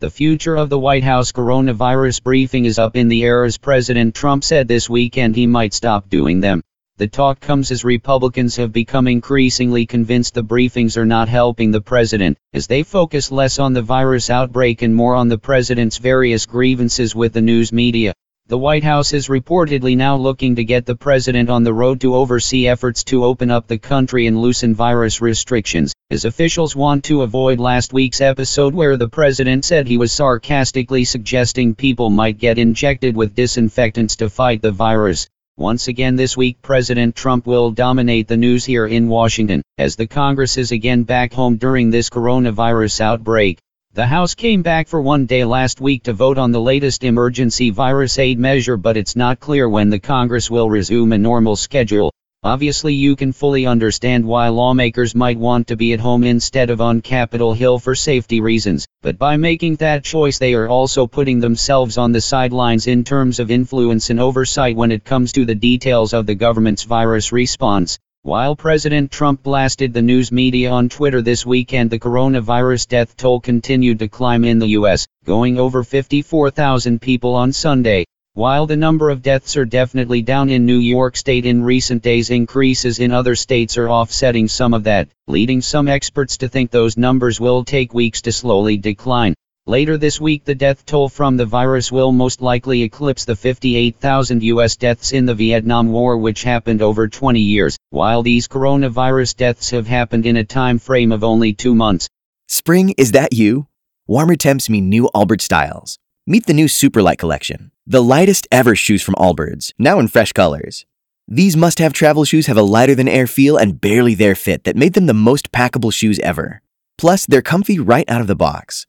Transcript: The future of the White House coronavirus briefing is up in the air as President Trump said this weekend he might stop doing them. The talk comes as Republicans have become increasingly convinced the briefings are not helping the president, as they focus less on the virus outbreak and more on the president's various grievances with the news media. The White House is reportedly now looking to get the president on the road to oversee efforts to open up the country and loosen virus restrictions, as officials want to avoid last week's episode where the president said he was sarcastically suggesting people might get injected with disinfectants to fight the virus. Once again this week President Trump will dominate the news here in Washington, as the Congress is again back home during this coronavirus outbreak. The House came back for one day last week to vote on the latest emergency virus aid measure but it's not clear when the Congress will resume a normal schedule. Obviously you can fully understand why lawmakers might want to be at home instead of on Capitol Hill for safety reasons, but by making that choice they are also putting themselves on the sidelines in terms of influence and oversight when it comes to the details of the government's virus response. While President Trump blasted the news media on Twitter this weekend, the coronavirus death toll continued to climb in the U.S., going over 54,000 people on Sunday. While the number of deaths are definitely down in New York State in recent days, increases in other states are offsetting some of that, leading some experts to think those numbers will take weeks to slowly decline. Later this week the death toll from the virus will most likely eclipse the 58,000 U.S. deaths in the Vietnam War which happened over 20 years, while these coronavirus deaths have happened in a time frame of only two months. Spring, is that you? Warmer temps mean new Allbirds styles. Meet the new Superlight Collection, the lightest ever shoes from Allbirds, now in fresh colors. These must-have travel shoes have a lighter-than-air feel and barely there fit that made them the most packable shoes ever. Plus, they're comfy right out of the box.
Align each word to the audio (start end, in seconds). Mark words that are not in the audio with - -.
The 0.00 0.08
future 0.08 0.56
of 0.56 0.70
the 0.70 0.78
White 0.78 1.04
House 1.04 1.30
coronavirus 1.30 2.22
briefing 2.22 2.64
is 2.64 2.78
up 2.78 2.96
in 2.96 3.08
the 3.08 3.22
air 3.22 3.44
as 3.44 3.58
President 3.58 4.14
Trump 4.14 4.44
said 4.44 4.66
this 4.66 4.88
weekend 4.88 5.36
he 5.36 5.46
might 5.46 5.74
stop 5.74 6.08
doing 6.08 6.40
them. 6.40 6.62
The 6.96 7.06
talk 7.06 7.38
comes 7.38 7.70
as 7.70 7.84
Republicans 7.84 8.56
have 8.56 8.72
become 8.72 9.06
increasingly 9.06 9.84
convinced 9.84 10.32
the 10.32 10.42
briefings 10.42 10.96
are 10.96 11.04
not 11.04 11.28
helping 11.28 11.70
the 11.70 11.82
president, 11.82 12.38
as 12.54 12.66
they 12.66 12.82
focus 12.82 13.30
less 13.30 13.58
on 13.58 13.74
the 13.74 13.82
virus 13.82 14.30
outbreak 14.30 14.80
and 14.80 14.94
more 14.94 15.14
on 15.14 15.28
the 15.28 15.36
president's 15.36 15.98
various 15.98 16.46
grievances 16.46 17.14
with 17.14 17.34
the 17.34 17.42
news 17.42 17.70
media. 17.70 18.14
The 18.50 18.58
White 18.58 18.82
House 18.82 19.12
is 19.12 19.28
reportedly 19.28 19.96
now 19.96 20.16
looking 20.16 20.56
to 20.56 20.64
get 20.64 20.84
the 20.84 20.96
president 20.96 21.48
on 21.48 21.62
the 21.62 21.72
road 21.72 22.00
to 22.00 22.16
oversee 22.16 22.66
efforts 22.66 23.04
to 23.04 23.24
open 23.24 23.48
up 23.48 23.68
the 23.68 23.78
country 23.78 24.26
and 24.26 24.42
loosen 24.42 24.74
virus 24.74 25.20
restrictions, 25.20 25.94
as 26.10 26.24
officials 26.24 26.74
want 26.74 27.04
to 27.04 27.22
avoid 27.22 27.60
last 27.60 27.92
week's 27.92 28.20
episode 28.20 28.74
where 28.74 28.96
the 28.96 29.08
president 29.08 29.64
said 29.64 29.86
he 29.86 29.98
was 29.98 30.10
sarcastically 30.10 31.04
suggesting 31.04 31.76
people 31.76 32.10
might 32.10 32.38
get 32.38 32.58
injected 32.58 33.14
with 33.14 33.36
disinfectants 33.36 34.16
to 34.16 34.28
fight 34.28 34.62
the 34.62 34.72
virus. 34.72 35.28
Once 35.56 35.86
again 35.86 36.16
this 36.16 36.36
week 36.36 36.60
President 36.60 37.14
Trump 37.14 37.46
will 37.46 37.70
dominate 37.70 38.26
the 38.26 38.36
news 38.36 38.64
here 38.64 38.88
in 38.88 39.06
Washington, 39.06 39.62
as 39.78 39.94
the 39.94 40.08
Congress 40.08 40.58
is 40.58 40.72
again 40.72 41.04
back 41.04 41.32
home 41.32 41.56
during 41.56 41.90
this 41.90 42.10
coronavirus 42.10 43.00
outbreak. 43.00 43.60
The 43.92 44.06
House 44.06 44.36
came 44.36 44.62
back 44.62 44.86
for 44.86 45.02
one 45.02 45.26
day 45.26 45.44
last 45.44 45.80
week 45.80 46.04
to 46.04 46.12
vote 46.12 46.38
on 46.38 46.52
the 46.52 46.60
latest 46.60 47.02
emergency 47.02 47.70
virus 47.70 48.20
aid 48.20 48.38
measure 48.38 48.76
but 48.76 48.96
it's 48.96 49.16
not 49.16 49.40
clear 49.40 49.68
when 49.68 49.90
the 49.90 49.98
Congress 49.98 50.48
will 50.48 50.70
resume 50.70 51.10
a 51.12 51.18
normal 51.18 51.56
schedule. 51.56 52.12
Obviously 52.44 52.94
you 52.94 53.16
can 53.16 53.32
fully 53.32 53.66
understand 53.66 54.24
why 54.24 54.46
lawmakers 54.46 55.16
might 55.16 55.40
want 55.40 55.66
to 55.66 55.76
be 55.76 55.92
at 55.92 55.98
home 55.98 56.22
instead 56.22 56.70
of 56.70 56.80
on 56.80 57.00
Capitol 57.00 57.52
Hill 57.52 57.80
for 57.80 57.96
safety 57.96 58.40
reasons, 58.40 58.86
but 59.02 59.18
by 59.18 59.36
making 59.36 59.74
that 59.76 60.04
choice 60.04 60.38
they 60.38 60.54
are 60.54 60.68
also 60.68 61.08
putting 61.08 61.40
themselves 61.40 61.98
on 61.98 62.12
the 62.12 62.20
sidelines 62.20 62.86
in 62.86 63.02
terms 63.02 63.40
of 63.40 63.50
influence 63.50 64.08
and 64.08 64.20
oversight 64.20 64.76
when 64.76 64.92
it 64.92 65.04
comes 65.04 65.32
to 65.32 65.44
the 65.44 65.56
details 65.56 66.12
of 66.12 66.26
the 66.26 66.34
government's 66.36 66.84
virus 66.84 67.32
response. 67.32 67.98
While 68.22 68.54
President 68.54 69.10
Trump 69.10 69.42
blasted 69.42 69.94
the 69.94 70.02
news 70.02 70.30
media 70.30 70.70
on 70.70 70.90
Twitter 70.90 71.22
this 71.22 71.46
weekend, 71.46 71.88
the 71.88 71.98
coronavirus 71.98 72.86
death 72.86 73.16
toll 73.16 73.40
continued 73.40 73.98
to 74.00 74.08
climb 74.08 74.44
in 74.44 74.58
the 74.58 74.68
U.S., 74.78 75.06
going 75.24 75.58
over 75.58 75.82
54,000 75.82 77.00
people 77.00 77.34
on 77.34 77.50
Sunday. 77.50 78.04
While 78.34 78.66
the 78.66 78.76
number 78.76 79.08
of 79.08 79.22
deaths 79.22 79.56
are 79.56 79.64
definitely 79.64 80.20
down 80.20 80.50
in 80.50 80.66
New 80.66 80.80
York 80.80 81.16
State 81.16 81.46
in 81.46 81.64
recent 81.64 82.02
days, 82.02 82.28
increases 82.28 82.98
in 82.98 83.10
other 83.10 83.34
states 83.34 83.78
are 83.78 83.88
offsetting 83.88 84.48
some 84.48 84.74
of 84.74 84.84
that, 84.84 85.08
leading 85.26 85.62
some 85.62 85.88
experts 85.88 86.36
to 86.36 86.48
think 86.48 86.70
those 86.70 86.98
numbers 86.98 87.40
will 87.40 87.64
take 87.64 87.94
weeks 87.94 88.20
to 88.20 88.32
slowly 88.32 88.76
decline. 88.76 89.34
Later 89.70 89.96
this 89.96 90.20
week 90.20 90.44
the 90.44 90.56
death 90.56 90.84
toll 90.84 91.08
from 91.08 91.36
the 91.36 91.46
virus 91.46 91.92
will 91.92 92.10
most 92.10 92.42
likely 92.42 92.82
eclipse 92.82 93.24
the 93.24 93.36
58,000 93.36 94.42
U.S. 94.42 94.74
deaths 94.74 95.12
in 95.12 95.26
the 95.26 95.34
Vietnam 95.36 95.92
War 95.92 96.16
which 96.16 96.42
happened 96.42 96.82
over 96.82 97.06
20 97.06 97.38
years, 97.38 97.76
while 97.90 98.24
these 98.24 98.48
coronavirus 98.48 99.36
deaths 99.36 99.70
have 99.70 99.86
happened 99.86 100.26
in 100.26 100.38
a 100.38 100.44
time 100.44 100.80
frame 100.80 101.12
of 101.12 101.22
only 101.22 101.52
two 101.52 101.76
months. 101.76 102.08
Spring, 102.48 102.96
is 102.98 103.12
that 103.12 103.32
you? 103.32 103.68
Warmer 104.08 104.34
temps 104.34 104.68
mean 104.68 104.88
new 104.88 105.08
Allbirds 105.14 105.42
styles. 105.42 106.00
Meet 106.26 106.46
the 106.46 106.52
new 106.52 106.66
Superlight 106.66 107.18
Collection, 107.18 107.70
the 107.86 108.02
lightest 108.02 108.48
ever 108.50 108.74
shoes 108.74 109.04
from 109.04 109.14
Allbirds, 109.14 109.72
now 109.78 110.00
in 110.00 110.08
fresh 110.08 110.32
colors. 110.32 110.84
These 111.28 111.56
must-have 111.56 111.92
travel 111.92 112.24
shoes 112.24 112.48
have 112.48 112.56
a 112.56 112.62
lighter-than-air 112.62 113.28
feel 113.28 113.56
and 113.56 113.80
barely 113.80 114.16
there 114.16 114.34
fit 114.34 114.64
that 114.64 114.74
made 114.74 114.94
them 114.94 115.06
the 115.06 115.14
most 115.14 115.52
packable 115.52 115.92
shoes 115.92 116.18
ever. 116.24 116.60
Plus, 116.98 117.24
they're 117.24 117.40
comfy 117.40 117.78
right 117.78 118.10
out 118.10 118.20
of 118.20 118.26
the 118.26 118.34
box. 118.34 118.88